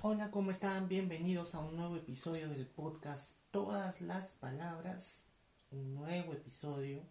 Hola, 0.00 0.30
¿cómo 0.30 0.50
están? 0.50 0.88
Bienvenidos 0.88 1.54
a 1.54 1.58
un 1.58 1.76
nuevo 1.76 1.96
episodio 1.96 2.48
del 2.48 2.66
podcast 2.66 3.36
Todas 3.50 4.00
las 4.00 4.32
Palabras. 4.32 5.26
Un 5.70 5.94
nuevo 5.94 6.32
episodio. 6.32 7.02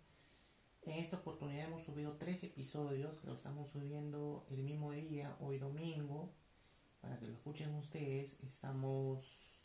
En 0.82 0.94
esta 0.94 1.18
oportunidad 1.18 1.68
hemos 1.68 1.84
subido 1.84 2.14
tres 2.14 2.44
episodios, 2.46 3.24
lo 3.26 3.36
estamos 3.36 3.70
subiendo 3.70 4.48
el 4.50 4.64
mismo 4.64 4.92
día, 4.92 5.38
hoy 5.40 5.60
domingo, 5.60 6.34
para 7.02 7.20
que 7.20 7.28
lo 7.28 7.34
escuchen 7.34 7.76
ustedes. 7.76 8.40
Estamos 8.44 9.57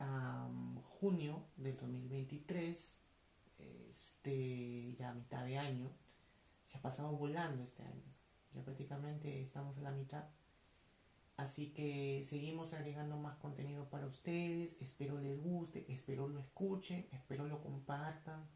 a 0.00 0.48
junio 0.82 1.44
del 1.56 1.76
2023, 1.76 3.02
este, 3.58 4.96
ya 4.98 5.10
a 5.10 5.14
mitad 5.14 5.44
de 5.44 5.58
año. 5.58 5.90
Se 6.64 6.78
ha 6.78 6.82
pasado 6.82 7.16
volando 7.16 7.62
este 7.62 7.82
año. 7.82 8.02
Ya 8.54 8.64
prácticamente 8.64 9.42
estamos 9.42 9.76
en 9.76 9.84
la 9.84 9.92
mitad. 9.92 10.24
Así 11.36 11.72
que 11.72 12.22
seguimos 12.24 12.74
agregando 12.74 13.16
más 13.16 13.36
contenido 13.38 13.88
para 13.88 14.06
ustedes. 14.06 14.76
Espero 14.80 15.18
les 15.20 15.40
guste, 15.40 15.90
espero 15.92 16.28
lo 16.28 16.40
escuchen, 16.40 17.06
espero 17.12 17.46
lo 17.46 17.62
compartan. 17.62 18.48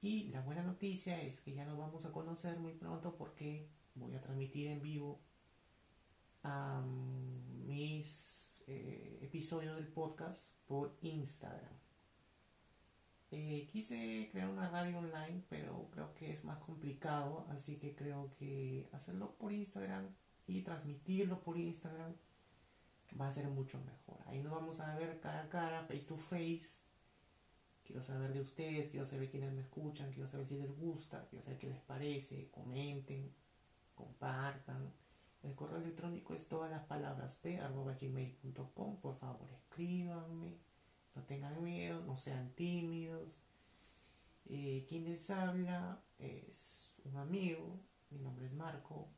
Y 0.00 0.28
la 0.28 0.40
buena 0.40 0.62
noticia 0.62 1.20
es 1.20 1.42
que 1.42 1.52
ya 1.52 1.64
nos 1.64 1.78
vamos 1.78 2.06
a 2.06 2.12
conocer 2.12 2.58
muy 2.58 2.72
pronto 2.72 3.16
porque 3.16 3.68
voy 3.94 4.14
a 4.14 4.20
transmitir 4.20 4.68
en 4.68 4.80
vivo 4.82 5.20
mis 7.66 8.52
eh, 8.72 9.18
episodios 9.22 9.74
del 9.74 9.88
podcast 9.88 10.54
por 10.68 10.96
Instagram. 11.02 11.72
Eh, 13.32 13.68
quise 13.68 14.28
crear 14.30 14.48
una 14.48 14.70
radio 14.70 14.98
online, 14.98 15.42
pero 15.48 15.88
creo 15.90 16.14
que 16.14 16.30
es 16.30 16.44
más 16.44 16.58
complicado, 16.58 17.46
así 17.50 17.78
que 17.78 17.96
creo 17.96 18.32
que 18.38 18.88
hacerlo 18.92 19.34
por 19.38 19.52
Instagram 19.52 20.06
y 20.46 20.62
transmitirlo 20.62 21.42
por 21.42 21.58
Instagram 21.58 22.14
va 23.20 23.26
a 23.26 23.32
ser 23.32 23.48
mucho 23.48 23.80
mejor. 23.80 24.18
Ahí 24.26 24.40
nos 24.40 24.52
vamos 24.52 24.78
a 24.78 24.96
ver 24.96 25.18
cara 25.20 25.42
a 25.42 25.48
cara, 25.48 25.84
face 25.86 26.06
to 26.06 26.16
face. 26.16 26.84
Quiero 27.82 28.04
saber 28.04 28.32
de 28.32 28.40
ustedes, 28.40 28.88
quiero 28.90 29.04
saber 29.04 29.28
quiénes 29.30 29.52
me 29.52 29.62
escuchan, 29.62 30.12
quiero 30.12 30.28
saber 30.28 30.46
si 30.46 30.58
les 30.58 30.78
gusta, 30.78 31.26
quiero 31.28 31.44
saber 31.44 31.58
qué 31.58 31.66
les 31.66 31.80
parece, 31.80 32.48
comenten, 32.52 33.34
compartan. 33.96 34.92
El 35.42 35.54
correo 35.54 35.78
electrónico 35.78 36.34
es 36.34 36.48
todas 36.48 36.70
las 36.70 36.84
palabras 36.84 37.38
p.gmail.com. 37.42 39.00
Por 39.00 39.16
favor, 39.16 39.48
escríbanme, 39.52 40.58
no 41.14 41.22
tengan 41.24 41.62
miedo, 41.62 42.02
no 42.04 42.16
sean 42.16 42.50
tímidos. 42.54 43.42
Eh, 44.46 44.84
quien 44.88 45.04
les 45.04 45.30
habla 45.30 46.02
es 46.18 46.92
un 47.04 47.16
amigo, 47.16 47.80
mi 48.10 48.18
nombre 48.18 48.46
es 48.46 48.54
Marco, 48.54 49.08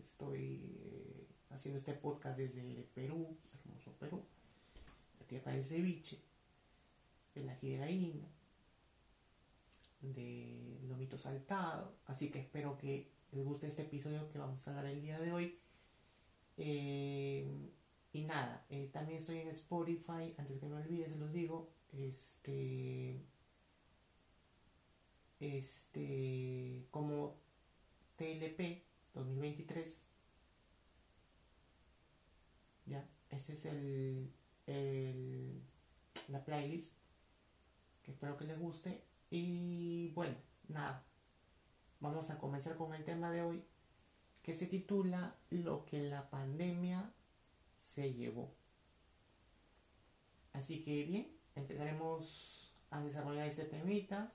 estoy 0.00 0.78
eh, 0.80 1.28
haciendo 1.50 1.78
este 1.78 1.92
podcast 1.92 2.38
desde 2.38 2.88
Perú, 2.94 3.36
hermoso 3.64 3.92
Perú, 3.98 4.24
la 5.20 5.26
tierra 5.26 5.52
del 5.52 5.64
ceviche, 5.64 6.18
de 7.34 7.44
la 7.44 7.54
de 7.56 8.31
de 10.02 10.80
lomito 10.88 11.16
saltado. 11.16 11.96
Así 12.06 12.30
que 12.30 12.40
espero 12.40 12.76
que 12.76 13.08
les 13.32 13.44
guste 13.44 13.68
este 13.68 13.82
episodio 13.82 14.30
que 14.30 14.38
vamos 14.38 14.66
a 14.66 14.70
hablar 14.70 14.92
el 14.92 15.00
día 15.00 15.18
de 15.18 15.32
hoy. 15.32 15.58
Eh, 16.58 17.46
y 18.12 18.24
nada, 18.24 18.66
eh, 18.68 18.90
también 18.92 19.18
estoy 19.18 19.38
en 19.38 19.48
Spotify, 19.48 20.34
antes 20.36 20.58
que 20.60 20.66
me 20.66 20.76
olvide, 20.76 21.08
se 21.08 21.16
los 21.16 21.32
digo, 21.32 21.70
este, 21.92 23.22
este, 25.40 26.84
como 26.90 27.36
TLP 28.16 28.82
2023. 29.14 30.08
Ya, 32.86 33.08
ese 33.30 33.54
es 33.54 33.66
el, 33.66 34.32
el, 34.66 35.62
la 36.28 36.44
playlist 36.44 36.96
que 38.02 38.12
espero 38.12 38.36
que 38.36 38.44
les 38.44 38.58
guste. 38.58 39.11
Y 39.34 40.10
bueno, 40.10 40.36
nada, 40.68 41.06
vamos 42.00 42.28
a 42.28 42.38
comenzar 42.38 42.76
con 42.76 42.92
el 42.92 43.02
tema 43.02 43.30
de 43.30 43.40
hoy 43.40 43.64
que 44.42 44.52
se 44.52 44.66
titula 44.66 45.38
Lo 45.48 45.86
que 45.86 46.02
la 46.02 46.28
pandemia 46.28 47.14
se 47.78 48.12
llevó. 48.12 48.52
Así 50.52 50.82
que 50.82 51.04
bien, 51.04 51.34
empezaremos 51.54 52.74
a 52.90 53.02
desarrollar 53.02 53.46
este 53.46 53.64
temita. 53.64 54.34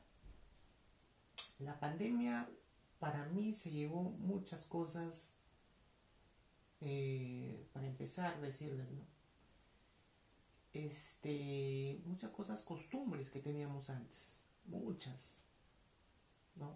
La 1.59 1.79
pandemia 1.79 2.49
para 2.97 3.27
mí 3.27 3.53
se 3.53 3.69
llevó 3.69 4.01
muchas 4.01 4.65
cosas, 4.65 5.37
eh, 6.81 7.67
para 7.71 7.85
empezar, 7.85 8.41
decirles, 8.41 8.89
¿no? 8.89 9.05
Este, 10.73 12.01
muchas 12.03 12.31
cosas, 12.31 12.63
costumbres 12.63 13.29
que 13.29 13.41
teníamos 13.41 13.91
antes, 13.91 14.39
muchas, 14.67 15.39
¿no? 16.55 16.75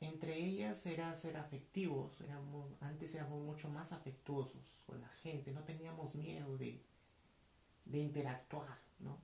Entre 0.00 0.36
ellas 0.36 0.84
era 0.86 1.14
ser 1.14 1.36
afectivos, 1.36 2.20
éramos, 2.22 2.72
antes 2.80 3.14
éramos 3.14 3.42
mucho 3.44 3.68
más 3.68 3.92
afectuosos 3.92 4.82
con 4.86 5.00
la 5.00 5.08
gente, 5.08 5.52
no 5.52 5.62
teníamos 5.62 6.14
miedo 6.16 6.58
de, 6.58 6.82
de 7.84 7.98
interactuar, 7.98 8.78
¿no? 8.98 9.18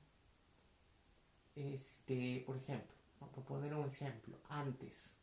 Este, 1.56 2.44
por 2.46 2.56
ejemplo, 2.56 2.94
por 3.34 3.44
poner 3.44 3.74
un 3.74 3.88
ejemplo, 3.88 4.38
antes 4.48 5.18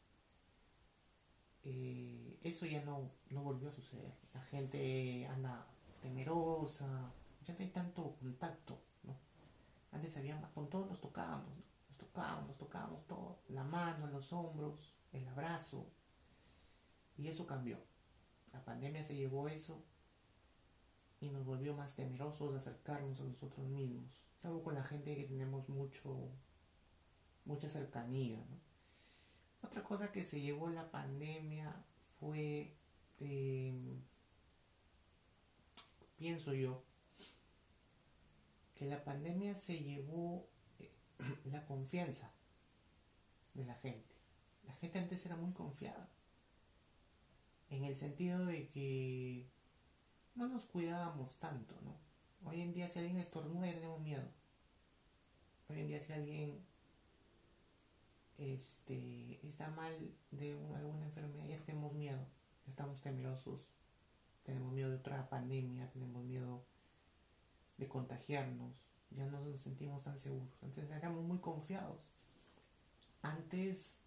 eh, 1.66 2.38
eso 2.44 2.66
ya 2.68 2.84
no, 2.84 3.10
no 3.30 3.42
volvió 3.42 3.70
a 3.70 3.74
suceder. 3.74 4.14
La 4.34 4.42
gente 4.42 5.26
anda 5.28 5.66
temerosa, 6.02 7.12
ya 7.44 7.54
no 7.54 7.60
hay 7.60 7.70
tanto 7.70 8.16
contacto, 8.20 8.78
¿no? 9.04 9.16
Antes 9.92 10.16
había 10.18 10.40
más, 10.40 10.52
con 10.52 10.70
todos 10.70 10.88
nos 10.88 11.02
tocábamos, 11.02 11.50
nos 11.96 11.98
tocábamos, 11.98 12.58
tocábamos 12.58 13.08
todo, 13.08 13.40
la 13.50 13.64
mano, 13.64 14.08
los 14.08 14.32
hombros, 14.34 14.94
el 15.14 15.28
abrazo, 15.28 15.88
y 17.18 17.28
eso 17.28 17.46
cambió. 17.46 17.78
La 18.52 18.64
pandemia 18.64 19.04
se 19.04 19.16
llevó 19.16 19.48
eso 19.48 19.84
y 21.20 21.30
nos 21.30 21.46
volvió 21.46 21.76
más 21.76 21.96
temerosos 21.96 22.52
de 22.52 22.58
acercarnos 22.58 23.20
a 23.22 23.24
nosotros 23.24 23.66
mismos, 23.68 24.12
salvo 24.42 24.64
con 24.64 24.76
la 24.76 24.84
gente 24.84 25.16
que 25.16 25.24
tenemos 25.24 25.68
mucho, 25.70 26.30
mucha 27.46 27.70
cercanía. 27.70 28.44
Otra 29.62 29.84
cosa 29.84 30.12
que 30.12 30.24
se 30.24 30.42
llevó 30.42 30.70
la 30.70 30.92
pandemia 30.92 31.74
fue, 32.20 32.76
em, 33.20 34.02
pienso 36.18 36.54
yo, 36.54 36.84
que 38.76 38.86
la 38.86 39.04
pandemia 39.04 39.56
se 39.56 39.82
llevó 39.82 40.48
la 41.52 41.66
confianza 41.66 42.32
de 43.54 43.66
la 43.66 43.76
gente. 43.76 44.16
La 44.68 44.74
gente 44.74 45.00
antes 45.00 45.26
era 45.26 45.36
muy 45.36 45.54
confiada. 45.54 46.10
En 47.70 47.84
el 47.84 47.96
sentido 47.96 48.46
de 48.46 48.68
que 48.70 49.48
no 50.36 50.48
nos 50.48 50.64
cuidábamos 50.64 51.40
tanto, 51.40 51.76
¿no? 51.82 51.98
Hoy 52.48 52.62
en 52.62 52.74
día 52.74 52.90
si 52.90 53.00
alguien 53.00 53.18
estornuda 53.18 53.72
tenemos 53.72 54.02
miedo. 54.02 54.28
Hoy 55.70 55.80
en 55.80 55.88
día 55.88 56.02
si 56.02 56.14
alguien 56.14 56.64
este, 58.38 59.40
está 59.48 59.70
mal 59.70 60.14
de 60.32 60.52
alguna 60.76 61.06
enfermedad, 61.06 61.46
ya 61.48 61.58
tenemos 61.66 61.94
miedo, 61.94 62.20
estamos 62.68 63.02
temerosos, 63.02 63.76
tenemos 64.44 64.74
miedo 64.74 64.90
de 64.90 64.98
otra 64.98 65.30
pandemia, 65.30 65.90
tenemos 65.92 66.24
miedo 66.24 66.66
de 67.78 67.88
contagiarnos, 67.88 68.74
ya 69.16 69.26
no 69.26 69.40
nos 69.42 69.62
sentimos 69.62 70.04
tan 70.04 70.18
seguros. 70.18 70.50
Antes 70.62 70.90
éramos 70.90 71.24
muy 71.24 71.40
confiados. 71.40 72.12
Antes 73.22 74.04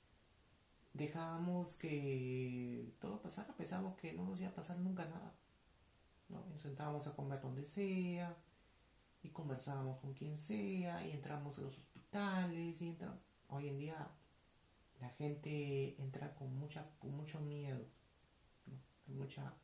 dejábamos 0.94 1.76
que 1.76 2.92
todo 3.00 3.20
pasara, 3.20 3.56
pensábamos 3.56 3.96
que 3.96 4.12
no 4.12 4.24
nos 4.24 4.40
iba 4.40 4.50
a 4.50 4.54
pasar 4.54 4.78
nunca 4.78 5.04
nada. 5.06 5.34
¿no? 6.28 6.44
Nos 6.46 6.60
sentábamos 6.62 7.06
a 7.06 7.16
comer 7.16 7.40
donde 7.40 7.64
sea 7.64 8.36
y 9.22 9.30
conversábamos 9.30 9.98
con 9.98 10.14
quien 10.14 10.36
sea 10.36 11.06
y 11.06 11.12
entramos 11.12 11.58
a 11.58 11.62
los 11.62 11.76
hospitales 11.76 12.80
y 12.82 12.90
entramos 12.90 13.18
hoy 13.48 13.68
en 13.68 13.78
día 13.78 14.08
la 15.00 15.08
gente 15.10 16.00
entra 16.00 16.34
con 16.34 16.54
mucha 16.56 16.88
con 16.98 17.16
mucho 17.16 17.40
miedo 17.40 17.84
con 19.06 19.18
mucha 19.18 19.54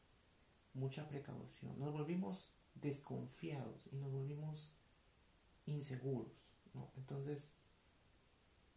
mucha 0.72 1.08
precaución 1.08 1.78
nos 1.78 1.92
volvimos 1.92 2.52
desconfiados 2.74 3.88
y 3.92 3.96
nos 3.96 4.10
volvimos 4.10 4.72
inseguros 5.66 6.58
¿no? 6.74 6.90
entonces 6.96 7.54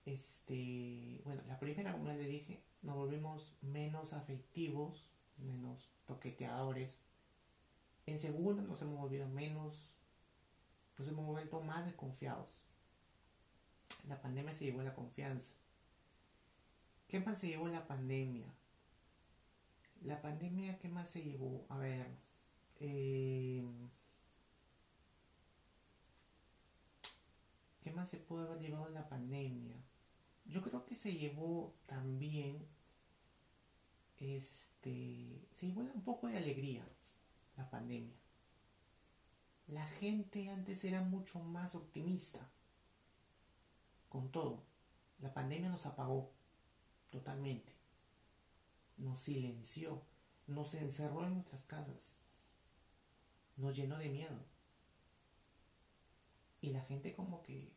este 0.05 1.21
bueno 1.25 1.41
la 1.47 1.59
primera 1.59 1.91
como 1.91 2.07
le 2.07 2.17
dije 2.17 2.63
nos 2.81 2.95
volvimos 2.95 3.57
menos 3.61 4.13
afectivos 4.13 5.09
menos 5.37 5.93
toqueteadores 6.05 7.03
en 8.05 8.19
segunda 8.19 8.63
nos 8.63 8.81
hemos 8.81 8.99
volvido 8.99 9.27
menos 9.27 9.97
nos 10.97 11.07
hemos 11.07 11.25
vuelto 11.25 11.61
más 11.61 11.85
desconfiados. 11.85 12.65
La 14.07 14.19
pandemia 14.19 14.53
se 14.53 14.65
llevó 14.65 14.81
la 14.81 14.95
confianza. 14.95 15.55
¿Qué 17.07 17.19
más 17.19 17.39
se 17.39 17.47
llevó 17.47 17.67
la 17.67 17.87
pandemia? 17.87 18.47
La 20.01 20.21
pandemia, 20.21 20.77
¿qué 20.79 20.89
más 20.89 21.09
se 21.09 21.23
llevó? 21.23 21.65
A 21.69 21.77
ver. 21.77 22.07
Eh, 22.79 23.63
¿Qué 27.87 27.93
más 27.93 28.09
se 28.09 28.17
pudo 28.17 28.41
haber 28.41 28.59
llevado 28.59 28.89
la 28.89 29.07
pandemia? 29.07 29.77
Yo 30.43 30.61
creo 30.61 30.83
que 30.83 30.93
se 30.93 31.13
llevó 31.13 31.73
también. 31.85 32.67
Este. 34.17 35.47
Se 35.53 35.67
llevó 35.67 35.79
un 35.79 36.03
poco 36.03 36.27
de 36.27 36.37
alegría 36.37 36.85
la 37.55 37.69
pandemia. 37.69 38.13
La 39.67 39.87
gente 39.87 40.49
antes 40.49 40.83
era 40.83 41.01
mucho 41.01 41.39
más 41.39 41.75
optimista. 41.75 42.51
Con 44.09 44.33
todo. 44.33 44.65
La 45.19 45.33
pandemia 45.33 45.69
nos 45.69 45.85
apagó 45.85 46.33
totalmente. 47.09 47.71
Nos 48.97 49.21
silenció. 49.21 50.01
Nos 50.45 50.73
encerró 50.73 51.23
en 51.25 51.35
nuestras 51.35 51.65
casas. 51.65 52.17
Nos 53.55 53.77
llenó 53.77 53.97
de 53.97 54.09
miedo. 54.09 54.43
Y 56.59 56.71
la 56.71 56.81
gente 56.81 57.15
como 57.15 57.41
que 57.43 57.76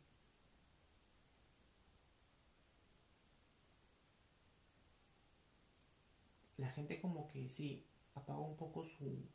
la 6.60 6.68
gente 6.70 7.00
como 7.00 7.26
que 7.26 7.48
sí 7.48 7.86
apagó 8.14 8.42
un 8.46 8.56
poco 8.56 8.84
su 8.84 9.26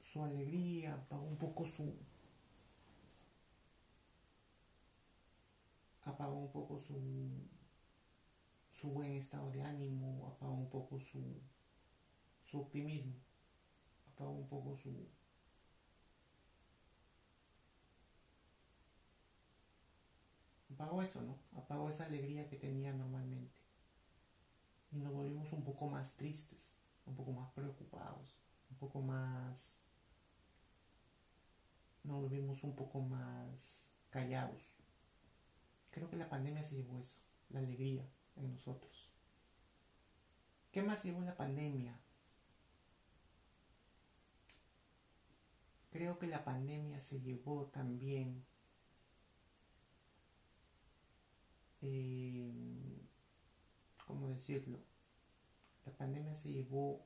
su 0.00 0.22
alegría, 0.24 0.94
apagó 0.94 1.24
un 1.24 1.36
poco 1.36 1.66
su 1.66 1.94
apagó 6.04 6.36
un 6.38 6.52
poco 6.52 6.78
su 6.80 6.94
su 8.70 8.90
buen 8.92 9.12
estado 9.12 9.50
de 9.50 9.62
ánimo, 9.62 10.28
apagó 10.36 10.54
un 10.54 10.70
poco 10.70 11.00
su 11.00 11.40
su 12.42 12.60
optimismo, 12.60 13.14
apagó 14.12 14.32
un 14.32 14.48
poco 14.48 14.76
su 14.76 14.90
apagó 20.72 21.02
eso, 21.02 21.22
¿no? 21.22 21.38
Apagó 21.56 21.88
esa 21.88 22.04
alegría 22.04 22.48
que 22.48 22.56
tenía 22.56 22.92
normalmente 22.92 23.63
y 24.94 24.98
nos 24.98 25.12
volvimos 25.12 25.52
un 25.52 25.64
poco 25.64 25.88
más 25.88 26.16
tristes, 26.16 26.76
un 27.04 27.16
poco 27.16 27.32
más 27.32 27.50
preocupados, 27.52 28.36
un 28.70 28.76
poco 28.76 29.00
más... 29.02 29.80
Nos 32.04 32.20
volvimos 32.20 32.62
un 32.64 32.76
poco 32.76 33.00
más 33.00 33.90
callados. 34.10 34.78
Creo 35.90 36.08
que 36.08 36.16
la 36.16 36.28
pandemia 36.28 36.62
se 36.62 36.76
llevó 36.76 36.98
eso, 36.98 37.18
la 37.48 37.58
alegría 37.58 38.06
en 38.36 38.52
nosotros. 38.52 39.12
¿Qué 40.70 40.82
más 40.82 41.02
llevó 41.04 41.22
la 41.22 41.36
pandemia? 41.36 41.98
Creo 45.90 46.18
que 46.18 46.26
la 46.26 46.44
pandemia 46.44 47.00
se 47.00 47.20
llevó 47.20 47.66
también 47.66 48.44
decirlo? 54.44 54.78
La 55.86 55.92
pandemia 55.92 56.34
se 56.34 56.52
llevó 56.52 57.00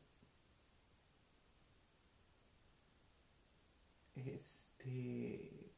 este 4.17 5.73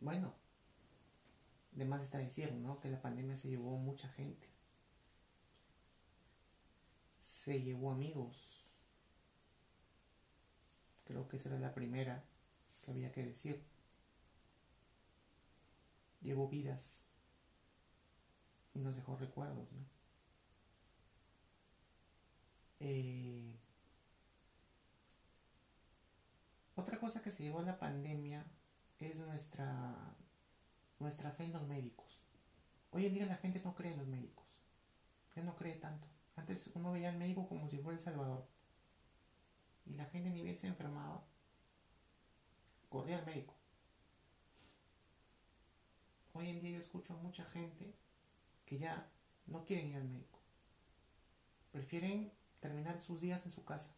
bueno 0.00 0.34
de 1.70 1.84
más 1.84 2.02
está 2.02 2.18
decir 2.18 2.52
¿no? 2.54 2.80
que 2.80 2.90
la 2.90 3.00
pandemia 3.00 3.36
se 3.36 3.48
llevó 3.48 3.76
mucha 3.76 4.08
gente 4.08 4.48
se 7.20 7.62
llevó 7.62 7.92
amigos 7.92 8.82
creo 11.04 11.28
que 11.28 11.36
esa 11.36 11.50
era 11.50 11.60
la 11.60 11.72
primera 11.72 12.24
que 12.84 12.90
había 12.90 13.12
que 13.12 13.24
decir 13.24 13.62
llevó 16.20 16.48
vidas 16.48 17.06
y 18.74 18.78
nos 18.78 18.96
dejó 18.96 19.16
recuerdos, 19.16 19.70
¿no? 19.72 19.84
Eh, 22.80 23.54
otra 26.74 26.98
cosa 26.98 27.22
que 27.22 27.30
se 27.30 27.44
llevó 27.44 27.60
a 27.60 27.64
la 27.64 27.78
pandemia 27.78 28.44
es 28.98 29.20
nuestra, 29.20 30.16
nuestra 30.98 31.30
fe 31.30 31.44
en 31.44 31.52
los 31.52 31.66
médicos. 31.68 32.20
Hoy 32.90 33.06
en 33.06 33.14
día 33.14 33.26
la 33.26 33.36
gente 33.36 33.62
no 33.64 33.74
cree 33.74 33.92
en 33.92 33.98
los 33.98 34.08
médicos. 34.08 34.46
Ya 35.36 35.42
no 35.42 35.54
cree 35.56 35.76
tanto. 35.76 36.06
Antes 36.36 36.70
uno 36.74 36.92
veía 36.92 37.10
al 37.10 37.18
médico 37.18 37.48
como 37.48 37.68
si 37.68 37.78
fuera 37.78 37.98
el 37.98 38.04
Salvador. 38.04 38.46
Y 39.86 39.94
la 39.94 40.06
gente 40.06 40.30
ni 40.30 40.42
bien 40.42 40.56
se 40.56 40.68
enfermaba, 40.68 41.22
corría 42.88 43.18
al 43.18 43.26
médico. 43.26 43.54
Hoy 46.34 46.48
en 46.48 46.60
día 46.60 46.70
yo 46.72 46.78
escucho 46.78 47.14
a 47.14 47.22
mucha 47.22 47.44
gente 47.44 47.94
que 48.72 48.78
ya 48.78 49.06
no 49.48 49.66
quieren 49.66 49.88
ir 49.88 49.96
al 49.96 50.08
médico. 50.08 50.38
Prefieren 51.72 52.32
terminar 52.58 52.98
sus 52.98 53.20
días 53.20 53.44
en 53.44 53.52
su 53.52 53.66
casa, 53.66 53.94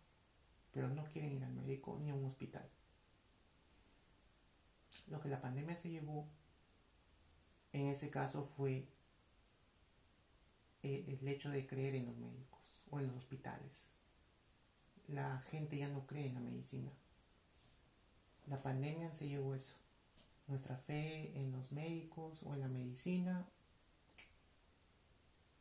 pero 0.72 0.88
no 0.88 1.04
quieren 1.12 1.30
ir 1.30 1.44
al 1.44 1.52
médico 1.52 1.96
ni 2.00 2.10
a 2.10 2.14
un 2.16 2.24
hospital. 2.24 2.68
Lo 5.06 5.20
que 5.20 5.28
la 5.28 5.40
pandemia 5.40 5.76
se 5.76 5.90
llevó 5.90 6.26
en 7.72 7.86
ese 7.86 8.10
caso 8.10 8.42
fue 8.42 8.88
el 10.82 11.28
hecho 11.28 11.50
de 11.50 11.68
creer 11.68 11.94
en 11.94 12.06
los 12.06 12.16
médicos 12.16 12.82
o 12.90 12.98
en 12.98 13.06
los 13.06 13.16
hospitales. 13.18 13.94
La 15.06 15.40
gente 15.50 15.78
ya 15.78 15.88
no 15.88 16.04
cree 16.04 16.26
en 16.26 16.34
la 16.34 16.40
medicina. 16.40 16.90
La 18.48 18.60
pandemia 18.60 19.14
se 19.14 19.28
llevó 19.28 19.54
eso. 19.54 19.76
Nuestra 20.48 20.76
fe 20.76 21.30
en 21.38 21.52
los 21.52 21.70
médicos 21.70 22.42
o 22.42 22.54
en 22.54 22.60
la 22.60 22.68
medicina 22.68 23.46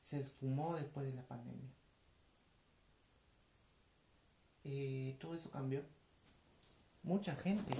se 0.03 0.19
esfumó 0.19 0.75
después 0.75 1.05
de 1.05 1.13
la 1.13 1.25
pandemia. 1.25 1.71
Eh, 4.65 5.17
todo 5.19 5.33
eso 5.33 5.49
cambió. 5.49 5.81
Mucha 7.03 7.35
gente 7.35 7.73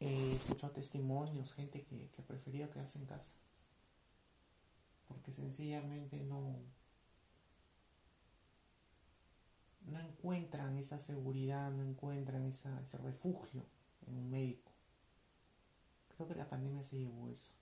eh, 0.00 0.32
escuchó 0.34 0.70
testimonios, 0.72 1.54
gente 1.54 1.84
que, 1.84 2.10
que 2.10 2.22
prefería 2.22 2.70
quedarse 2.70 2.98
en 2.98 3.06
casa. 3.06 3.36
Porque 5.06 5.32
sencillamente 5.32 6.16
no, 6.24 6.58
no 9.86 10.00
encuentran 10.00 10.76
esa 10.76 10.98
seguridad, 10.98 11.70
no 11.70 11.84
encuentran 11.84 12.44
esa, 12.46 12.80
ese 12.82 12.98
refugio 12.98 13.64
en 14.08 14.16
un 14.16 14.30
médico. 14.30 14.72
Creo 16.16 16.26
que 16.26 16.34
la 16.34 16.48
pandemia 16.48 16.82
se 16.82 16.98
llevó 16.98 17.28
eso. 17.28 17.52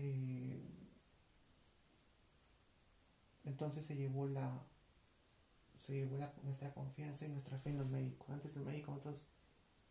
Eh, 0.00 0.60
entonces 3.44 3.84
se 3.84 3.96
llevó 3.96 4.28
la 4.28 4.62
se 5.76 5.92
llevó 5.94 6.18
nuestra 6.42 6.72
confianza 6.72 7.26
y 7.26 7.30
nuestra 7.30 7.58
fe 7.58 7.70
en 7.70 7.78
los 7.78 7.90
médicos. 7.90 8.28
Antes 8.30 8.56
el 8.56 8.64
médico, 8.64 8.92
nosotros 8.92 9.24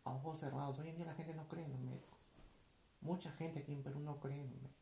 a 0.04 0.10
ojos 0.12 0.38
cerrados. 0.38 0.78
Hoy 0.78 0.88
en 0.88 0.96
día 0.96 1.06
la 1.06 1.14
gente 1.14 1.34
no 1.34 1.48
cree 1.48 1.64
en 1.64 1.72
los 1.72 1.80
médicos. 1.80 2.18
Mucha 3.00 3.32
gente 3.32 3.60
aquí 3.60 3.72
en 3.72 3.82
Perú 3.82 4.00
no 4.00 4.18
cree 4.20 4.40
en 4.40 4.50
los 4.50 4.60
médicos. 4.62 4.76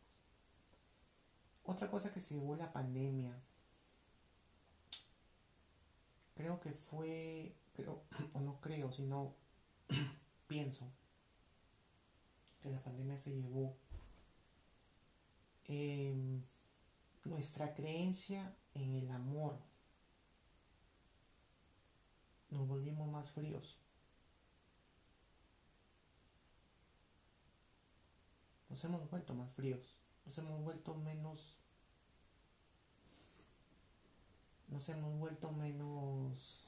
Otra 1.65 1.91
cosa 1.91 2.13
que 2.13 2.21
se 2.21 2.35
llevó 2.35 2.57
la 2.57 2.73
pandemia, 2.73 3.37
creo 6.35 6.61
que 6.61 6.71
fue, 6.73 7.57
creo, 7.75 8.03
o 8.35 8.41
no 8.41 8.61
creo, 8.61 8.93
sino 8.93 9.35
pienso 10.47 10.89
que 12.63 12.71
la 12.71 12.83
pandemia 12.83 13.19
se 13.19 13.35
llevó 13.35 13.77
Nuestra 17.25 17.75
creencia 17.75 18.57
en 18.75 18.95
el 18.95 19.11
amor. 19.11 19.59
Nos 22.51 22.69
volvimos 22.69 23.11
más 23.11 23.31
fríos. 23.31 23.81
Nos 28.69 28.85
hemos 28.85 29.11
vuelto 29.11 29.35
más 29.35 29.53
fríos. 29.53 29.99
Nos 30.25 30.39
hemos 30.39 30.63
vuelto 30.63 30.95
menos... 30.95 31.61
Nos 34.69 34.89
hemos 34.89 35.19
vuelto 35.19 35.53
menos 35.53 36.67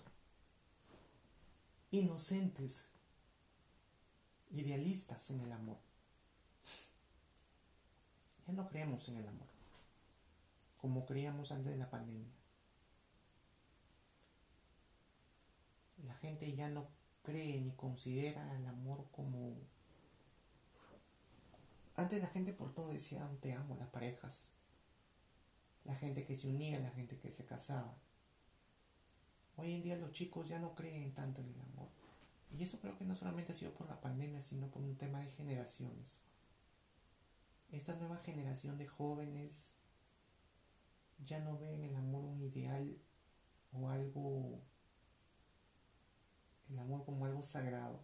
inocentes, 1.90 2.90
idealistas 4.50 5.30
en 5.30 5.40
el 5.40 5.52
amor. 5.52 5.78
Ya 8.48 8.54
no 8.54 8.66
creemos 8.66 9.06
en 9.10 9.18
el 9.18 9.28
amor, 9.28 9.46
como 10.78 11.04
creíamos 11.04 11.52
antes 11.52 11.70
de 11.70 11.76
la 11.76 11.90
pandemia. 11.90 12.32
La 16.06 16.14
gente 16.14 16.56
ya 16.56 16.70
no 16.70 16.88
cree 17.22 17.60
ni 17.60 17.72
considera 17.72 18.50
al 18.52 18.66
amor 18.66 19.04
como... 19.12 19.54
Antes 21.96 22.22
la 22.22 22.28
gente 22.28 22.54
por 22.54 22.72
todo 22.72 22.92
decía, 22.92 23.28
te 23.42 23.52
amo, 23.52 23.76
las 23.76 23.90
parejas. 23.90 24.48
La 25.84 25.94
gente 25.94 26.24
que 26.24 26.34
se 26.34 26.48
unía, 26.48 26.80
la 26.80 26.90
gente 26.92 27.18
que 27.18 27.30
se 27.30 27.44
casaba. 27.44 27.94
Hoy 29.58 29.74
en 29.74 29.82
día 29.82 29.96
los 29.96 30.12
chicos 30.12 30.48
ya 30.48 30.58
no 30.58 30.74
creen 30.74 31.12
tanto 31.12 31.42
en 31.42 31.48
el 31.48 31.60
amor. 31.60 31.88
Y 32.56 32.62
eso 32.62 32.80
creo 32.80 32.96
que 32.96 33.04
no 33.04 33.14
solamente 33.14 33.52
ha 33.52 33.56
sido 33.56 33.74
por 33.74 33.88
la 33.90 34.00
pandemia, 34.00 34.40
sino 34.40 34.68
por 34.68 34.82
un 34.82 34.96
tema 34.96 35.20
de 35.20 35.30
generaciones. 35.32 36.27
Esta 37.70 37.94
nueva 37.96 38.16
generación 38.16 38.78
de 38.78 38.86
jóvenes 38.86 39.74
ya 41.24 41.40
no 41.40 41.58
ven 41.58 41.84
el 41.84 41.94
amor 41.96 42.24
un 42.24 42.40
ideal 42.40 42.96
o 43.72 43.90
algo, 43.90 44.62
el 46.70 46.78
amor 46.78 47.04
como 47.04 47.26
algo 47.26 47.42
sagrado, 47.42 48.00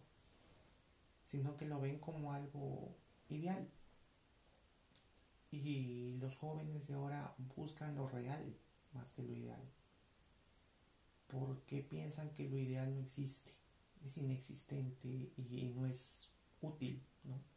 sino 1.25 1.57
que 1.57 1.65
lo 1.65 1.81
ven 1.81 1.97
como 1.99 2.31
algo 2.33 2.95
ideal. 3.29 3.67
Y 5.49 6.17
los 6.17 6.37
jóvenes 6.37 6.87
de 6.87 6.93
ahora 6.93 7.33
buscan 7.55 7.95
lo 7.95 8.07
real 8.07 8.55
más 8.93 9.13
que 9.13 9.23
lo 9.23 9.33
ideal, 9.33 9.63
porque 11.27 11.81
piensan 11.81 12.29
que 12.35 12.47
lo 12.47 12.57
ideal 12.57 12.93
no 12.93 13.01
existe, 13.01 13.51
es 14.05 14.17
inexistente 14.17 15.31
y 15.37 15.73
no 15.75 15.87
es 15.87 16.29
útil, 16.61 17.01
¿no? 17.23 17.54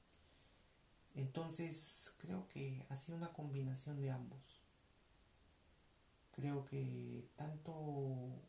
Entonces 1.18 2.14
creo 2.18 2.46
que 2.46 2.87
ha 2.88 2.96
sido 2.96 3.18
una 3.18 3.32
combinación 3.32 4.00
de 4.00 4.12
ambos. 4.12 4.60
Creo 6.30 6.64
que 6.64 7.28
tanto 7.34 8.40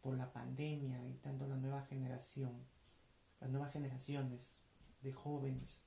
por 0.00 0.16
la 0.16 0.32
pandemia 0.32 1.06
y 1.06 1.18
tanto 1.18 1.46
la 1.46 1.56
nueva 1.56 1.82
generación, 1.82 2.64
las 3.40 3.50
nuevas 3.50 3.74
generaciones 3.74 4.56
de 5.02 5.12
jóvenes, 5.12 5.82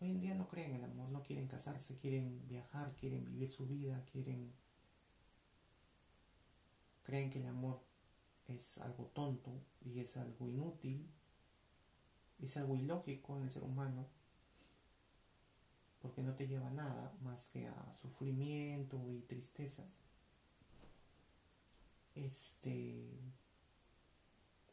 hoy 0.00 0.12
en 0.12 0.20
día 0.22 0.34
no 0.34 0.48
creen 0.48 0.70
en 0.70 0.76
el 0.76 0.84
amor, 0.84 1.10
no 1.10 1.22
quieren 1.22 1.46
casarse, 1.46 1.98
quieren 1.98 2.48
viajar, 2.48 2.96
quieren 2.96 3.26
vivir 3.26 3.50
su 3.50 3.66
vida, 3.66 4.02
quieren... 4.10 4.50
creen 7.02 7.28
que 7.28 7.40
el 7.40 7.48
amor 7.48 7.82
es 8.48 8.78
algo 8.78 9.08
tonto 9.08 9.62
y 9.84 10.00
es 10.00 10.16
algo 10.16 10.48
inútil, 10.48 11.06
es 12.38 12.56
algo 12.56 12.76
ilógico 12.76 13.36
en 13.36 13.42
el 13.42 13.50
ser 13.50 13.62
humano 13.62 14.19
porque 16.00 16.22
no 16.22 16.34
te 16.34 16.46
lleva 16.46 16.70
nada 16.70 17.12
más 17.22 17.48
que 17.48 17.66
a 17.66 17.92
sufrimiento 17.92 18.98
y 19.10 19.20
tristeza. 19.22 19.84
Este. 22.14 23.10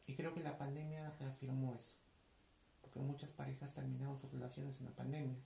Y 0.06 0.14
creo 0.14 0.34
que 0.34 0.42
la 0.42 0.56
pandemia 0.56 1.14
reafirmó 1.20 1.74
eso, 1.74 1.92
porque 2.80 2.98
muchas 2.98 3.30
parejas 3.30 3.74
terminaron 3.74 4.18
sus 4.18 4.32
relaciones 4.32 4.80
en 4.80 4.86
la 4.86 4.92
pandemia. 4.92 5.36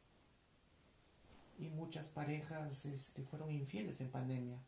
Y 1.59 1.69
muchas 1.69 2.09
parejas 2.09 2.87
este, 2.87 3.23
fueron 3.23 3.51
infieles 3.51 4.01
en 4.01 4.11
pandemia. 4.11 4.59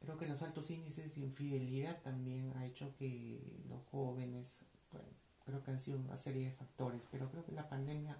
Creo 0.00 0.18
que 0.18 0.26
los 0.26 0.42
altos 0.42 0.70
índices 0.70 1.14
de 1.14 1.22
infidelidad 1.22 2.00
también 2.02 2.52
ha 2.56 2.66
hecho 2.66 2.94
que 2.96 3.40
los 3.68 3.84
jóvenes, 3.86 4.64
bueno, 4.92 5.08
creo 5.46 5.62
que 5.62 5.70
han 5.70 5.78
sido 5.78 5.98
una 5.98 6.16
serie 6.16 6.46
de 6.46 6.52
factores, 6.52 7.00
pero 7.10 7.30
creo 7.30 7.44
que 7.44 7.52
la 7.52 7.68
pandemia 7.68 8.18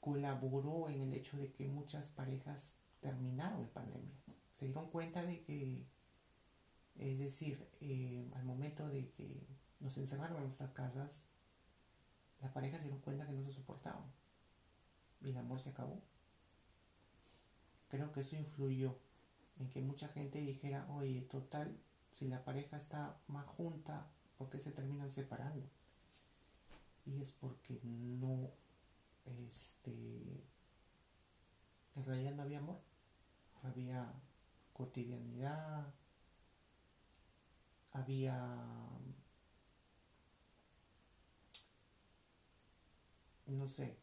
colaboró 0.00 0.88
en 0.88 1.00
el 1.00 1.12
hecho 1.12 1.36
de 1.36 1.52
que 1.52 1.66
muchas 1.66 2.08
parejas 2.08 2.76
terminaron 3.00 3.60
en 3.60 3.68
pandemia. 3.68 4.14
Se 4.54 4.66
dieron 4.66 4.90
cuenta 4.90 5.24
de 5.24 5.42
que, 5.42 5.84
es 6.96 7.18
decir, 7.18 7.66
eh, 7.80 8.30
al 8.36 8.44
momento 8.44 8.88
de 8.88 9.10
que 9.10 9.44
nos 9.80 9.98
encerraron 9.98 10.36
en 10.36 10.44
nuestras 10.44 10.70
casas, 10.70 11.24
las 12.40 12.52
parejas 12.52 12.78
se 12.78 12.84
dieron 12.84 13.02
cuenta 13.02 13.26
que 13.26 13.32
no 13.32 13.44
se 13.44 13.52
soportaban 13.52 14.04
y 15.20 15.30
el 15.30 15.36
amor 15.36 15.58
se 15.58 15.70
acabó. 15.70 16.00
Creo 17.88 18.12
que 18.12 18.20
eso 18.20 18.36
influyó 18.36 18.98
en 19.58 19.68
que 19.70 19.80
mucha 19.80 20.08
gente 20.08 20.38
dijera, 20.40 20.86
oye, 20.92 21.22
total, 21.22 21.76
si 22.12 22.28
la 22.28 22.44
pareja 22.44 22.76
está 22.76 23.18
más 23.26 23.46
junta, 23.46 24.06
¿por 24.38 24.48
qué 24.50 24.58
se 24.58 24.70
terminan 24.70 25.10
separando? 25.10 25.66
Y 27.06 27.20
es 27.20 27.32
porque 27.32 27.80
no, 27.82 28.50
este, 29.26 30.44
en 31.96 32.04
realidad 32.04 32.34
no 32.34 32.42
había 32.42 32.58
amor, 32.58 32.80
había 33.62 34.12
cotidianidad, 34.72 35.92
había, 37.92 38.34
no 43.46 43.68
sé, 43.68 43.96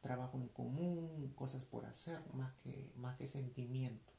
trabajo 0.00 0.38
en 0.38 0.48
común, 0.48 1.32
cosas 1.34 1.64
por 1.64 1.86
hacer, 1.86 2.22
más 2.34 2.54
que, 2.62 2.92
más 2.96 3.16
que 3.16 3.26
sentimiento. 3.26 4.12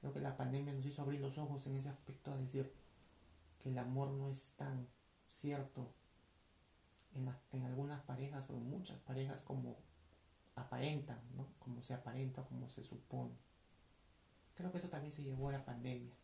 Creo 0.00 0.12
que 0.12 0.20
la 0.20 0.36
pandemia 0.36 0.72
nos 0.72 0.84
hizo 0.84 1.02
abrir 1.02 1.20
los 1.20 1.38
ojos 1.38 1.66
en 1.66 1.76
ese 1.76 1.88
aspecto 1.88 2.32
a 2.32 2.36
decir 2.36 2.72
que 3.62 3.70
el 3.70 3.78
amor 3.78 4.10
no 4.10 4.28
es 4.28 4.52
tan 4.56 4.86
cierto 5.28 5.94
en, 7.14 7.62
algunas 7.62 8.02
parejas 8.02 8.48
o 8.50 8.54
en 8.54 8.68
muchas 8.68 8.98
parejas 9.00 9.42
como 9.42 9.76
aparentan, 10.56 11.20
¿no? 11.36 11.48
Como 11.58 11.82
se 11.82 11.94
aparenta, 11.94 12.44
como 12.44 12.68
se 12.68 12.82
supone. 12.82 13.34
Creo 14.54 14.70
que 14.70 14.78
eso 14.78 14.88
también 14.88 15.12
se 15.12 15.22
llevó 15.22 15.48
a 15.48 15.52
la 15.52 15.64
pandemia. 15.64 16.14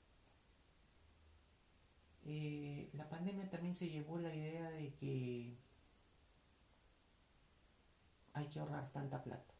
Eh, 2.25 2.90
la 2.92 3.09
pandemia 3.09 3.49
también 3.50 3.75
se 3.75 3.88
llevó 3.88 4.18
la 4.18 4.35
idea 4.35 4.70
de 4.70 4.94
que 4.94 5.56
hay 8.32 8.47
que 8.47 8.61
ahorrar 8.61 8.92
tanta 8.92 9.23
plata. 9.23 9.54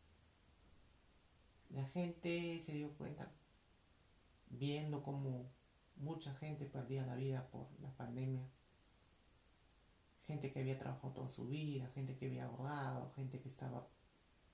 La 1.71 1.87
gente 1.87 2.61
se 2.61 2.75
dio 2.75 2.91
cuenta, 2.97 3.31
viendo 4.51 5.03
como 5.03 5.49
mucha 5.97 6.35
gente 6.35 6.67
perdía 6.67 7.07
la 7.07 7.15
vida 7.15 7.49
por 7.51 7.69
la 7.81 7.91
pandemia, 7.97 8.43
gente 10.31 10.53
que 10.53 10.61
había 10.61 10.79
trabajado 10.79 11.13
toda 11.13 11.29
su 11.29 11.49
vida, 11.49 11.91
gente 11.93 12.17
que 12.17 12.27
había 12.27 12.45
ahorrado, 12.45 13.11
gente 13.17 13.41
que 13.41 13.49
estaba 13.49 13.89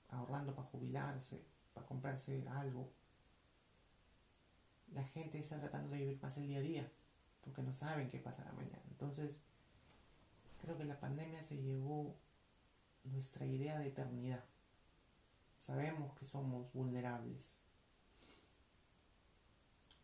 ahorrando 0.09 0.55
para 0.55 0.67
jubilarse, 0.67 1.45
para 1.75 1.85
comprarse 1.85 2.43
algo. 2.49 2.91
La 4.91 5.03
gente 5.03 5.37
está 5.37 5.59
tratando 5.59 5.91
de 5.91 5.99
vivir 5.99 6.19
más 6.19 6.35
el 6.39 6.47
día 6.47 6.57
a 6.57 6.61
día, 6.61 6.91
porque 7.43 7.61
no 7.61 7.71
saben 7.73 8.09
qué 8.09 8.17
pasará 8.17 8.51
mañana. 8.53 8.81
Entonces, 8.89 9.37
creo 10.63 10.79
que 10.79 10.85
la 10.85 10.99
pandemia 10.99 11.43
se 11.43 11.61
llevó 11.61 12.15
nuestra 13.03 13.45
idea 13.45 13.77
de 13.77 13.89
eternidad. 13.89 14.43
Sabemos 15.59 16.17
que 16.17 16.25
somos 16.25 16.73
vulnerables, 16.73 17.59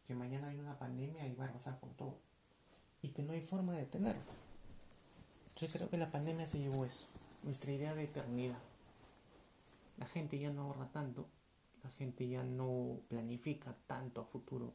que 0.06 0.14
mañana 0.14 0.50
viene 0.50 0.62
una 0.62 0.78
pandemia 0.78 1.26
y 1.26 1.34
va 1.34 1.46
a 1.46 1.48
arrasar 1.48 1.80
con 1.80 1.96
todo, 1.96 2.20
y 3.02 3.10
que 3.10 3.24
no 3.24 3.34
hay 3.34 3.42
forma 3.42 3.74
de 3.74 3.80
detenerlo. 3.80 4.43
Yo 5.60 5.68
creo 5.68 5.88
que 5.88 5.98
la 5.98 6.12
pandemia 6.12 6.46
se 6.48 6.60
llevó 6.60 6.84
eso, 6.84 7.08
nuestra 7.44 7.72
idea 7.72 7.94
de 7.94 8.04
eternidad. 8.04 8.60
La 9.98 10.08
gente 10.08 10.40
ya 10.40 10.52
no 10.52 10.64
ahorra 10.64 10.92
tanto, 10.92 11.28
la 11.84 11.90
gente 11.92 12.28
ya 12.28 12.44
no 12.44 13.00
planifica 13.08 13.76
tanto 13.86 14.22
a 14.22 14.26
futuro, 14.26 14.74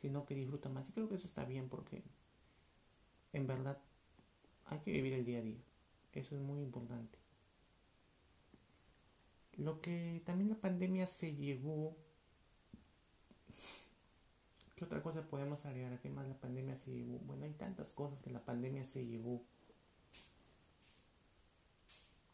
sino 0.00 0.26
que 0.26 0.34
disfruta 0.34 0.68
más. 0.68 0.88
Y 0.88 0.92
creo 0.92 1.08
que 1.08 1.14
eso 1.14 1.26
está 1.26 1.44
bien 1.44 1.68
porque 1.68 2.02
en 3.32 3.46
verdad 3.46 3.78
hay 4.66 4.80
que 4.80 4.92
vivir 4.92 5.14
el 5.14 5.24
día 5.24 5.38
a 5.38 5.42
día. 5.42 5.60
Eso 6.12 6.36
es 6.36 6.42
muy 6.42 6.60
importante. 6.60 7.18
Lo 9.56 9.80
que 9.80 10.22
también 10.26 10.50
la 10.50 10.56
pandemia 10.56 11.06
se 11.06 11.34
llevó. 11.34 11.96
¿Qué 14.76 14.84
otra 14.84 15.02
cosa 15.02 15.22
podemos 15.22 15.64
agregar? 15.64 15.98
¿Qué 16.00 16.10
más 16.10 16.26
la 16.26 16.38
pandemia 16.38 16.76
se 16.76 16.92
llevó? 16.92 17.18
Bueno, 17.20 17.44
hay 17.44 17.52
tantas 17.52 17.92
cosas 17.92 18.20
que 18.20 18.30
la 18.30 18.44
pandemia 18.44 18.84
se 18.84 19.06
llevó. 19.06 19.42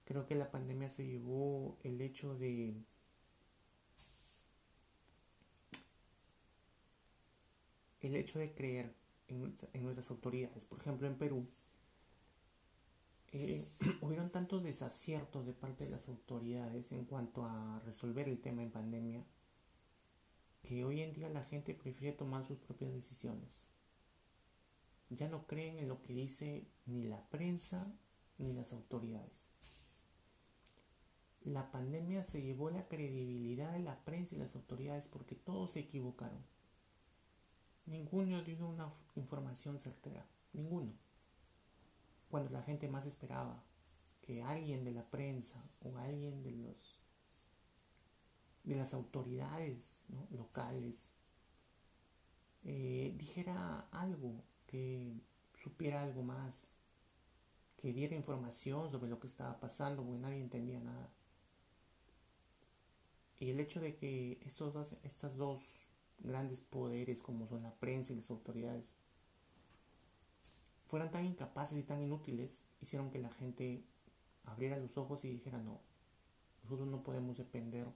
Creo 0.09 0.25
que 0.25 0.35
la 0.35 0.51
pandemia 0.51 0.89
se 0.89 1.07
llevó 1.07 1.77
el 1.83 2.01
hecho 2.01 2.35
de 2.35 2.83
el 8.01 8.17
hecho 8.17 8.39
de 8.39 8.55
creer 8.55 8.95
en, 9.27 9.55
nuestras 9.83 10.11
autoridades. 10.11 10.65
Por 10.65 10.81
ejemplo, 10.81 11.07
en 11.07 11.19
Perú 11.19 11.47
eh, 13.33 13.69
hubieron 14.01 14.31
tantos 14.31 14.65
desaciertos 14.65 15.45
de 15.45 15.53
parte 15.53 15.85
de 15.85 15.91
las 15.91 16.09
autoridades 16.09 16.91
en 16.93 17.05
cuanto 17.05 17.45
a 17.45 17.83
resolver 17.85 18.31
el 18.31 18.41
tema 18.41 18.63
en 18.63 18.71
pandemia 18.71 19.27
que 20.63 20.87
hoy 20.87 21.03
en 21.03 21.13
día 21.13 21.29
la 21.29 21.45
gente 21.45 21.75
prefiere 21.75 22.17
tomar 22.17 22.47
sus 22.47 22.57
propias 22.57 22.95
decisiones. 22.95 23.69
Ya 25.11 25.29
no 25.29 25.47
creen 25.47 25.77
en 25.77 25.89
lo 25.89 26.01
que 26.01 26.15
dice 26.15 26.67
ni 26.87 27.05
la 27.05 27.29
prensa 27.29 27.93
ni 28.39 28.55
las 28.55 28.73
autoridades 28.73 29.48
la 31.51 31.71
pandemia 31.71 32.23
se 32.23 32.43
llevó 32.43 32.71
la 32.71 32.89
credibilidad 32.89 33.73
de 33.73 33.81
la 33.81 34.05
prensa 34.05 34.35
y 34.35 34.39
las 34.39 34.55
autoridades 34.55 35.09
porque 35.09 35.35
todos 35.35 35.73
se 35.73 35.81
equivocaron. 35.81 36.45
ninguno 37.87 38.43
dio 38.43 38.69
una 38.69 38.93
información 39.17 39.79
certera, 39.79 40.27
ninguno. 40.53 40.93
Cuando 42.31 42.51
la 42.51 42.63
gente 42.63 42.89
más 42.89 43.07
esperaba 43.07 43.63
que 44.21 44.43
alguien 44.43 44.85
de 44.85 44.93
la 44.93 45.09
prensa 45.11 45.63
o 45.81 45.97
alguien 45.97 46.43
de 46.43 46.53
los 46.53 46.99
de 48.65 48.77
las 48.77 48.93
autoridades 48.93 50.03
locales 50.31 51.11
eh, 52.65 53.15
dijera 53.17 53.89
algo, 53.93 54.45
que 54.67 55.15
supiera 55.55 56.03
algo 56.03 56.23
más, 56.23 56.73
que 57.79 57.93
diera 57.93 58.15
información 58.15 58.91
sobre 58.91 59.09
lo 59.09 59.19
que 59.19 59.27
estaba 59.27 59.59
pasando, 59.59 60.05
porque 60.05 60.21
nadie 60.21 60.41
entendía 60.41 60.81
nada. 60.81 61.09
Y 63.41 63.51
el 63.51 63.61
hecho 63.61 63.81
de 63.81 63.97
que 63.97 64.41
estos 64.45 64.75
dos, 64.75 64.97
estas 65.05 65.37
dos 65.37 65.87
grandes 66.19 66.61
poderes 66.61 67.21
como 67.21 67.47
son 67.47 67.63
la 67.63 67.75
prensa 67.75 68.13
y 68.13 68.17
las 68.17 68.31
autoridades 68.31 68.97
fueran 70.89 71.11
tan 71.11 71.25
incapaces 71.25 71.79
y 71.79 71.83
tan 71.83 72.03
inútiles, 72.03 72.65
hicieron 72.81 73.11
que 73.11 73.19
la 73.19 73.31
gente 73.31 73.85
abriera 74.45 74.79
los 74.79 74.97
ojos 74.97 75.25
y 75.25 75.31
dijera, 75.31 75.59
no, 75.59 75.81
nosotros 76.65 76.89
no 76.89 77.03
podemos 77.03 77.37
depender 77.37 77.87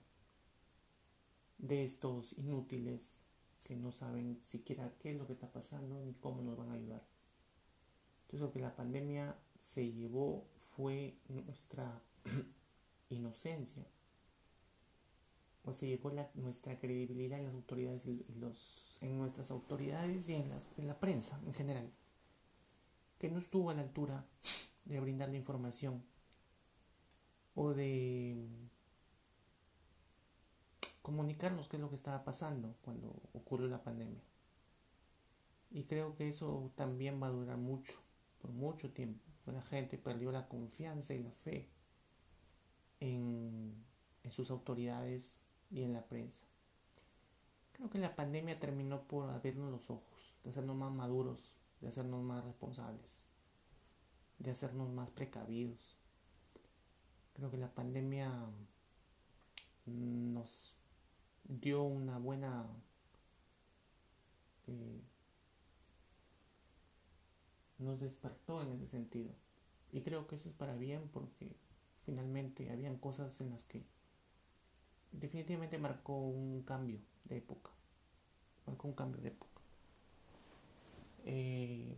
de 1.59 1.85
estos 1.85 2.35
inútiles 2.35 3.25
que 3.67 3.77
no 3.77 3.93
saben 3.93 4.43
siquiera 4.47 4.93
qué 5.01 5.13
es 5.13 5.17
lo 5.17 5.27
que 5.27 5.33
está 5.33 5.51
pasando 5.51 6.01
ni 6.01 6.13
cómo 6.15 6.43
nos 6.43 6.57
van 6.57 6.71
a 6.71 6.75
ayudar. 6.75 7.03
Entonces 8.23 8.41
lo 8.41 8.53
que 8.53 8.61
la 8.61 8.77
pandemia 8.77 9.37
se 9.59 9.91
llevó 9.93 10.45
fue 10.77 11.17
nuestra 11.29 12.03
inocencia 13.11 13.87
o 15.65 15.73
se 15.73 15.87
llevó 15.87 16.13
nuestra 16.35 16.79
credibilidad 16.79 17.39
en 17.39 17.47
las 17.47 17.55
autoridades 17.55 18.05
y 18.07 18.25
los, 18.39 18.99
en 19.01 19.19
nuestras 19.19 19.51
autoridades 19.51 20.29
y 20.29 20.35
en, 20.35 20.53
en 20.77 20.87
la 20.87 20.99
prensa 20.99 21.41
en 21.47 21.55
general, 21.55 21.91
que 23.19 23.31
no 23.31 23.39
estuvo 23.39 23.71
a 23.71 23.75
la 23.75 23.83
altura 23.83 24.25
de 24.85 25.01
brindar 25.01 25.29
la 25.29 25.37
información 25.37 26.03
o 27.55 27.73
de 27.75 28.49
comunicarnos 31.03 31.69
qué 31.69 31.77
es 31.77 31.83
lo 31.83 31.91
que 31.91 31.97
estaba 31.97 32.25
pasando 32.25 32.77
cuando 32.83 33.15
ocurrió 33.33 33.69
la 33.69 33.83
pandemia. 33.83 34.23
Y 35.71 35.85
creo 35.85 36.15
que 36.17 36.29
eso 36.29 36.73
también 36.77 37.23
va 37.23 37.29
a 37.29 37.31
durar 37.31 37.57
mucho, 37.57 37.95
por 38.41 38.51
mucho 38.51 38.91
tiempo. 38.91 39.25
La 39.47 39.63
gente 39.63 39.99
perdió 39.99 40.31
la 40.31 40.49
confianza 40.49 41.15
y 41.15 41.23
la 41.23 41.33
fe 41.33 41.69
en, 43.01 43.75
en 44.23 44.31
sus 44.33 44.51
autoridades 44.51 45.41
y 45.73 45.83
en 45.83 45.95
la 45.95 46.05
prensa. 46.05 46.47
Creo 47.73 47.91
que 47.91 47.99
la 47.99 48.15
pandemia 48.15 48.61
terminó 48.61 49.03
por 49.03 49.31
abrirnos 49.31 49.71
los 49.71 49.91
ojos, 49.91 50.35
de 50.45 50.51
hacernos 50.51 50.77
más 50.77 50.93
maduros, 50.93 51.59
de 51.81 51.89
hacernos 51.89 52.23
más 52.23 52.45
responsables, 52.45 53.27
de 54.39 54.51
hacernos 54.51 54.91
más 54.91 55.11
precavidos. 55.11 55.97
Creo 57.35 57.51
que 57.51 57.57
la 57.57 57.75
pandemia 57.75 58.31
nos 59.87 60.79
dio 61.45 61.83
una 61.83 62.19
buena 62.19 62.67
eh, 64.69 65.03
nos 67.79 67.99
despertó 67.99 68.63
en 68.63 68.73
ese 68.73 68.89
sentido 68.89 69.33
y 69.91 70.03
creo 70.03 70.29
que 70.29 70.37
eso 70.37 70.49
es 70.49 70.55
para 70.55 70.77
bien 70.77 71.09
porque 71.13 71.57
finalmente 72.03 72.71
habían 72.71 72.97
cosas 72.97 73.41
en 73.41 73.51
las 73.51 73.65
que 73.65 73.85
definitivamente 75.13 75.79
marcó 75.79 76.19
un 76.19 76.63
cambio 76.63 77.01
de 77.25 77.39
época. 77.39 77.71
Marcó 78.67 78.89
un 78.89 78.95
cambio 78.95 79.21
de 79.21 79.29
época. 79.29 79.61
Eh, 81.25 81.97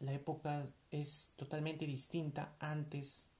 la 0.00 0.12
época 0.12 0.66
es 0.90 1.32
totalmente 1.36 1.86
distinta 1.86 2.56
antes 2.58 3.30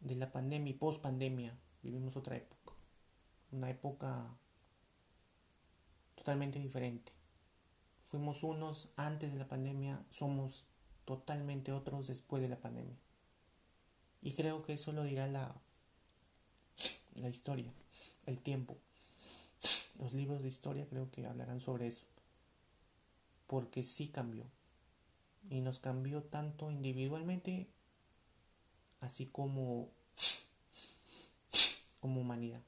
de 0.00 0.16
la 0.16 0.30
pandemia 0.30 0.70
y 0.70 0.74
post 0.74 1.02
pandemia. 1.02 1.58
Vivimos 1.82 2.16
otra 2.16 2.36
época. 2.36 2.74
Una 3.52 3.70
época 3.70 4.36
totalmente 6.14 6.58
diferente. 6.58 7.12
Fuimos 8.04 8.42
unos 8.42 8.90
antes 8.96 9.32
de 9.32 9.38
la 9.38 9.48
pandemia, 9.48 10.04
somos 10.10 10.66
totalmente 11.04 11.72
otros 11.72 12.06
después 12.06 12.42
de 12.42 12.48
la 12.48 12.60
pandemia. 12.60 12.96
Y 14.24 14.32
creo 14.32 14.64
que 14.64 14.72
eso 14.72 14.90
lo 14.92 15.04
dirá 15.04 15.28
la, 15.28 15.54
la 17.16 17.28
historia, 17.28 17.70
el 18.24 18.40
tiempo. 18.40 18.78
Los 19.98 20.14
libros 20.14 20.42
de 20.42 20.48
historia 20.48 20.86
creo 20.88 21.10
que 21.10 21.26
hablarán 21.26 21.60
sobre 21.60 21.86
eso. 21.86 22.06
Porque 23.46 23.84
sí 23.84 24.08
cambió. 24.08 24.46
Y 25.50 25.60
nos 25.60 25.78
cambió 25.78 26.22
tanto 26.22 26.70
individualmente, 26.70 27.68
así 29.00 29.26
como 29.26 29.90
como 32.00 32.22
humanidad. 32.22 32.62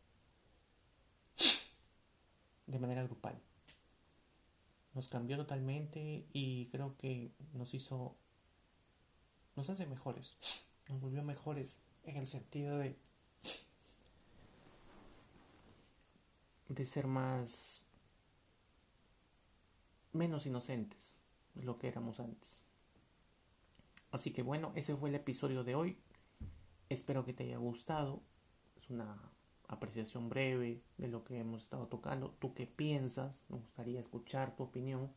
De 2.67 2.79
manera 2.79 3.03
grupal. 3.03 3.41
Nos 4.93 5.09
cambió 5.09 5.39
totalmente 5.39 6.27
y 6.35 6.67
creo 6.67 6.99
que 6.99 7.31
nos 7.55 7.73
hizo, 7.73 8.15
nos 9.57 9.71
hace 9.71 9.87
mejores 9.87 10.37
nos 10.89 11.01
volvió 11.01 11.23
mejores 11.23 11.81
en 12.05 12.17
el 12.17 12.27
sentido 12.27 12.79
de 12.79 12.97
de 16.69 16.85
ser 16.85 17.07
más 17.07 17.83
menos 20.13 20.47
inocentes 20.47 21.19
de 21.55 21.63
lo 21.63 21.79
que 21.79 21.89
éramos 21.89 22.21
antes. 22.21 22.63
Así 24.11 24.33
que 24.33 24.43
bueno, 24.43 24.73
ese 24.75 24.97
fue 24.97 25.11
el 25.11 25.15
episodio 25.15 25.65
de 25.65 25.75
hoy. 25.75 25.99
Espero 26.89 27.25
que 27.25 27.33
te 27.33 27.45
haya 27.45 27.59
gustado. 27.59 28.23
Es 28.77 28.91
una 28.91 29.17
apreciación 29.69 30.29
breve 30.29 30.83
de 30.97 31.09
lo 31.09 31.25
que 31.25 31.39
hemos 31.39 31.63
estado 31.63 31.87
tocando. 31.87 32.31
¿Tú 32.39 32.55
qué 32.55 32.67
piensas? 32.67 33.45
Me 33.49 33.59
gustaría 33.59 34.01
escuchar 34.01 34.57
tu 34.57 34.65
opinión. 34.65 35.13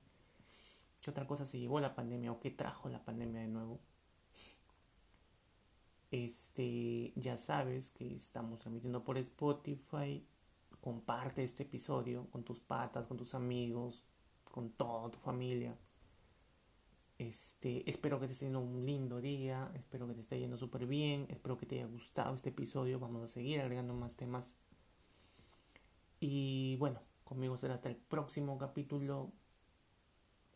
¿Qué 1.01 1.11
otra 1.11 1.27
cosa 1.27 1.45
se 1.45 1.59
llevó 1.59 1.79
la 1.79 1.95
pandemia 1.95 2.31
o 2.31 2.39
qué 2.39 2.51
trajo 2.51 2.89
la 2.89 3.03
pandemia 3.03 3.41
de 3.41 3.47
nuevo? 3.47 3.79
Este, 6.11 7.13
ya 7.15 7.37
sabes 7.37 7.91
que 7.91 8.15
estamos 8.15 8.59
transmitiendo 8.59 9.03
por 9.03 9.17
Spotify. 9.17 10.25
Comparte 10.81 11.43
este 11.43 11.63
episodio 11.63 12.27
con 12.31 12.43
tus 12.43 12.59
patas, 12.59 13.05
con 13.05 13.17
tus 13.17 13.35
amigos, 13.35 14.05
con 14.45 14.71
toda 14.71 15.11
tu 15.11 15.19
familia. 15.19 15.77
Este, 17.17 17.87
espero 17.89 18.17
que 18.17 18.25
estés 18.25 18.39
teniendo 18.39 18.61
un 18.61 18.85
lindo 18.85 19.19
día, 19.19 19.69
espero 19.75 20.07
que 20.07 20.13
te 20.13 20.21
esté 20.21 20.39
yendo 20.39 20.57
súper 20.57 20.85
bien, 20.85 21.27
espero 21.29 21.57
que 21.57 21.65
te 21.65 21.75
haya 21.75 21.85
gustado 21.85 22.33
este 22.33 22.49
episodio. 22.49 22.99
Vamos 22.99 23.23
a 23.23 23.27
seguir 23.27 23.59
agregando 23.59 23.93
más 23.93 24.15
temas. 24.15 24.55
Y 26.21 26.77
bueno, 26.77 27.01
conmigo 27.25 27.57
será 27.57 27.75
hasta 27.75 27.89
el 27.89 27.97
próximo 27.97 28.57
capítulo, 28.57 29.33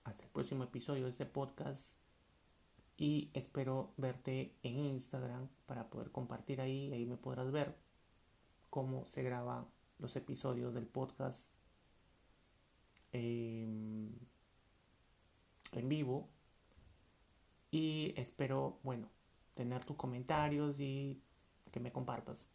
hasta 0.05 0.23
el 0.23 0.29
próximo 0.29 0.63
episodio 0.63 1.03
de 1.03 1.11
este 1.11 1.25
podcast 1.25 2.02
y 2.97 3.31
espero 3.33 3.93
verte 3.97 4.55
en 4.63 4.77
Instagram 4.77 5.47
para 5.65 5.89
poder 5.89 6.11
compartir 6.11 6.61
ahí, 6.61 6.91
ahí 6.93 7.05
me 7.05 7.17
podrás 7.17 7.51
ver 7.51 7.75
cómo 8.69 9.05
se 9.07 9.23
graban 9.23 9.65
los 9.99 10.15
episodios 10.15 10.73
del 10.73 10.85
podcast 10.85 11.49
em, 13.11 14.11
en 15.73 15.89
vivo 15.89 16.29
y 17.71 18.13
espero, 18.17 18.79
bueno, 18.83 19.09
tener 19.55 19.83
tus 19.85 19.95
comentarios 19.95 20.79
y 20.79 21.21
que 21.71 21.79
me 21.79 21.91
compartas. 21.91 22.47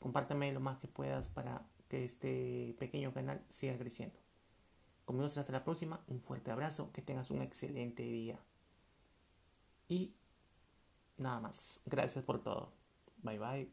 Compárteme 0.00 0.52
lo 0.52 0.60
más 0.60 0.78
que 0.78 0.88
puedas 0.88 1.28
para 1.28 1.66
que 1.88 2.04
este 2.04 2.74
pequeño 2.78 3.12
canal 3.12 3.44
siga 3.50 3.76
creciendo. 3.76 4.18
Conmigo 5.04 5.26
hasta 5.26 5.52
la 5.52 5.64
próxima. 5.64 6.00
Un 6.08 6.20
fuerte 6.20 6.50
abrazo. 6.50 6.90
Que 6.92 7.02
tengas 7.02 7.30
un 7.30 7.42
excelente 7.42 8.02
día. 8.02 8.38
Y 9.92 10.10
nada 11.18 11.38
más. 11.40 11.82
Gracias 11.84 12.24
por 12.24 12.42
todo. 12.42 12.72
Bye 13.22 13.38
bye. 13.38 13.68